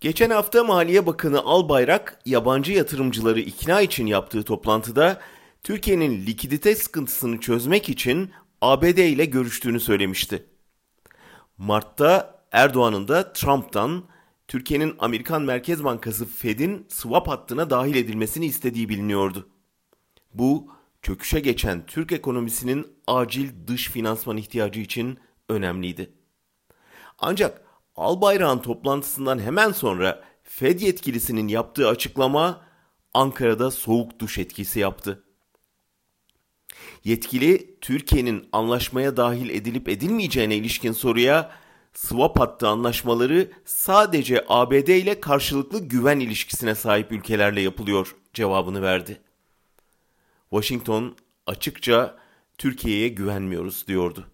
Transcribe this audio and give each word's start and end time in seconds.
Geçen 0.00 0.30
hafta 0.30 0.64
Maliye 0.64 1.06
Bakanı 1.06 1.40
Albayrak 1.40 2.20
yabancı 2.24 2.72
yatırımcıları 2.72 3.40
ikna 3.40 3.80
için 3.80 4.06
yaptığı 4.06 4.42
toplantıda 4.42 5.20
Türkiye'nin 5.62 6.26
likidite 6.26 6.74
sıkıntısını 6.74 7.40
çözmek 7.40 7.88
için 7.88 8.30
ABD 8.60 8.98
ile 8.98 9.24
görüştüğünü 9.24 9.80
söylemişti. 9.80 10.46
Mart'ta 11.58 12.40
Erdoğan'ın 12.52 13.08
da 13.08 13.32
Trump'tan 13.32 14.04
Türkiye'nin 14.48 14.94
Amerikan 14.98 15.42
Merkez 15.42 15.84
Bankası 15.84 16.26
Fed'in 16.26 16.86
swap 16.88 17.28
hattına 17.28 17.70
dahil 17.70 17.94
edilmesini 17.94 18.46
istediği 18.46 18.88
biliniyordu. 18.88 19.48
Bu 20.34 20.70
çöküşe 21.02 21.40
geçen 21.40 21.86
Türk 21.86 22.12
ekonomisinin 22.12 22.86
acil 23.06 23.66
dış 23.66 23.90
finansman 23.90 24.36
ihtiyacı 24.36 24.80
için 24.80 25.18
önemliydi. 25.48 26.10
Ancak 27.18 27.65
Albayrak'ın 27.96 28.58
toplantısından 28.58 29.38
hemen 29.38 29.72
sonra 29.72 30.24
Fed 30.42 30.80
yetkilisinin 30.80 31.48
yaptığı 31.48 31.88
açıklama 31.88 32.60
Ankara'da 33.14 33.70
soğuk 33.70 34.18
duş 34.18 34.38
etkisi 34.38 34.80
yaptı. 34.80 35.24
Yetkili 37.04 37.78
Türkiye'nin 37.80 38.48
anlaşmaya 38.52 39.16
dahil 39.16 39.50
edilip 39.50 39.88
edilmeyeceğine 39.88 40.56
ilişkin 40.56 40.92
soruya 40.92 41.50
swap 41.92 42.40
hattı 42.40 42.68
anlaşmaları 42.68 43.50
sadece 43.64 44.44
ABD 44.48 44.88
ile 44.88 45.20
karşılıklı 45.20 45.80
güven 45.80 46.20
ilişkisine 46.20 46.74
sahip 46.74 47.12
ülkelerle 47.12 47.60
yapılıyor 47.60 48.16
cevabını 48.34 48.82
verdi. 48.82 49.20
Washington 50.50 51.16
açıkça 51.46 52.16
Türkiye'ye 52.58 53.08
güvenmiyoruz 53.08 53.88
diyordu. 53.88 54.26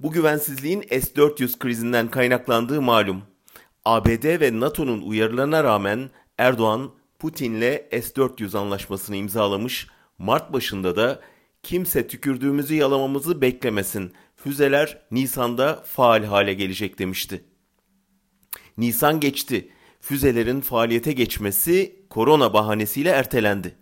Bu 0.00 0.12
güvensizliğin 0.12 0.82
S-400 0.82 1.58
krizinden 1.58 2.08
kaynaklandığı 2.10 2.82
malum. 2.82 3.22
ABD 3.84 4.40
ve 4.40 4.60
NATO'nun 4.60 5.02
uyarılarına 5.02 5.64
rağmen 5.64 6.10
Erdoğan 6.38 6.90
Putin'le 7.18 7.82
S-400 7.90 8.58
anlaşmasını 8.58 9.16
imzalamış, 9.16 9.86
Mart 10.18 10.52
başında 10.52 10.96
da 10.96 11.20
kimse 11.62 12.06
tükürdüğümüzü 12.06 12.74
yalamamızı 12.74 13.40
beklemesin, 13.40 14.12
füzeler 14.36 15.02
Nisan'da 15.10 15.82
faal 15.86 16.24
hale 16.24 16.54
gelecek 16.54 16.98
demişti. 16.98 17.44
Nisan 18.78 19.20
geçti, 19.20 19.70
füzelerin 20.00 20.60
faaliyete 20.60 21.12
geçmesi 21.12 22.06
korona 22.10 22.52
bahanesiyle 22.52 23.10
ertelendi. 23.10 23.76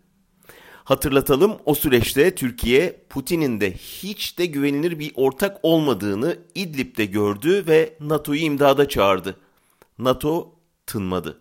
Hatırlatalım 0.88 1.56
o 1.64 1.74
süreçte 1.74 2.34
Türkiye 2.34 3.00
Putin'in 3.08 3.60
de 3.60 3.72
hiç 3.72 4.38
de 4.38 4.46
güvenilir 4.46 4.98
bir 4.98 5.12
ortak 5.14 5.58
olmadığını 5.62 6.38
İdlib'de 6.54 7.04
gördü 7.04 7.64
ve 7.66 7.96
NATO'yu 8.00 8.40
imdada 8.40 8.88
çağırdı. 8.88 9.36
NATO 9.98 10.54
tınmadı. 10.86 11.40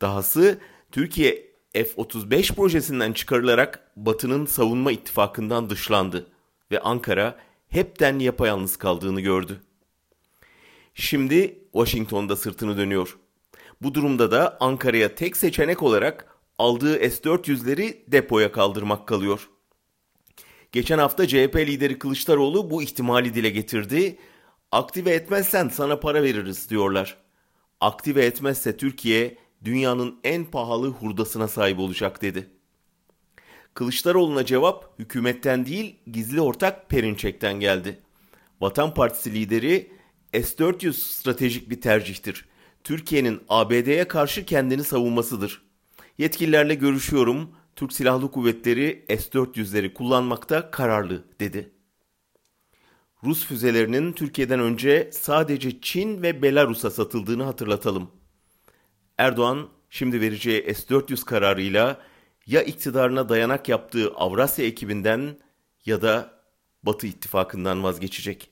Dahası 0.00 0.58
Türkiye 0.92 1.46
F-35 1.72 2.54
projesinden 2.54 3.12
çıkarılarak 3.12 3.90
Batı'nın 3.96 4.46
savunma 4.46 4.92
ittifakından 4.92 5.70
dışlandı 5.70 6.26
ve 6.70 6.80
Ankara 6.80 7.38
hepten 7.68 8.18
yapayalnız 8.18 8.76
kaldığını 8.76 9.20
gördü. 9.20 9.60
Şimdi 10.94 11.58
Washington'da 11.72 12.36
sırtını 12.36 12.76
dönüyor. 12.76 13.18
Bu 13.82 13.94
durumda 13.94 14.30
da 14.30 14.56
Ankara'ya 14.60 15.14
tek 15.14 15.36
seçenek 15.36 15.82
olarak 15.82 16.39
aldığı 16.60 17.10
S-400'leri 17.10 17.96
depoya 18.08 18.52
kaldırmak 18.52 19.08
kalıyor. 19.08 19.48
Geçen 20.72 20.98
hafta 20.98 21.28
CHP 21.28 21.56
lideri 21.56 21.98
Kılıçdaroğlu 21.98 22.70
bu 22.70 22.82
ihtimali 22.82 23.34
dile 23.34 23.50
getirdi. 23.50 24.18
Aktive 24.72 25.10
etmezsen 25.10 25.68
sana 25.68 26.00
para 26.00 26.22
veririz 26.22 26.70
diyorlar. 26.70 27.16
Aktive 27.80 28.24
etmezse 28.24 28.76
Türkiye 28.76 29.36
dünyanın 29.64 30.20
en 30.24 30.44
pahalı 30.44 30.88
hurdasına 30.88 31.48
sahip 31.48 31.78
olacak 31.78 32.22
dedi. 32.22 32.50
Kılıçdaroğlu'na 33.74 34.44
cevap 34.44 34.98
hükümetten 34.98 35.66
değil 35.66 35.96
gizli 36.12 36.40
ortak 36.40 36.88
Perinçek'ten 36.90 37.60
geldi. 37.60 38.00
Vatan 38.60 38.94
Partisi 38.94 39.34
lideri 39.34 39.92
S-400 40.32 40.92
stratejik 40.92 41.70
bir 41.70 41.80
tercihtir. 41.80 42.44
Türkiye'nin 42.84 43.40
ABD'ye 43.48 44.08
karşı 44.08 44.46
kendini 44.46 44.84
savunmasıdır. 44.84 45.69
Yetkililerle 46.20 46.74
görüşüyorum. 46.74 47.50
Türk 47.76 47.92
Silahlı 47.92 48.30
Kuvvetleri 48.30 49.04
S-400'leri 49.08 49.92
kullanmakta 49.94 50.70
kararlı 50.70 51.24
dedi. 51.40 51.72
Rus 53.24 53.46
füzelerinin 53.46 54.12
Türkiye'den 54.12 54.60
önce 54.60 55.10
sadece 55.12 55.80
Çin 55.80 56.22
ve 56.22 56.42
Belarus'a 56.42 56.90
satıldığını 56.90 57.42
hatırlatalım. 57.42 58.10
Erdoğan 59.18 59.68
şimdi 59.90 60.20
vereceği 60.20 60.74
S-400 60.74 61.24
kararıyla 61.24 62.00
ya 62.46 62.62
iktidarına 62.62 63.28
dayanak 63.28 63.68
yaptığı 63.68 64.10
Avrasya 64.14 64.64
ekibinden 64.66 65.38
ya 65.86 66.02
da 66.02 66.40
Batı 66.82 67.06
ittifakından 67.06 67.82
vazgeçecek. 67.82 68.50